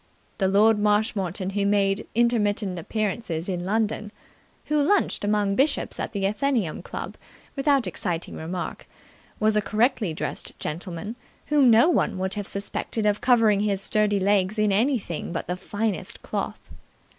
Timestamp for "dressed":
10.11-10.57